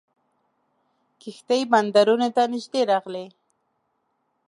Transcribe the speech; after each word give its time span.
کښتۍ 1.21 1.61
بندرونو 1.71 2.27
ته 2.35 2.43
نیژدې 2.53 2.81
راغلې. 2.91 3.25